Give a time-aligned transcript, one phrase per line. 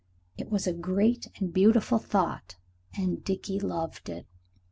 [0.35, 2.55] It was a great and beautiful thought,
[2.97, 4.25] and Dickie loved it.